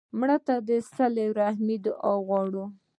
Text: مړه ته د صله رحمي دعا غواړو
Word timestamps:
مړه 0.19 0.37
ته 0.45 0.55
د 0.67 0.69
صله 0.95 1.23
رحمي 1.39 1.77
دعا 1.85 2.13
غواړو 2.27 2.65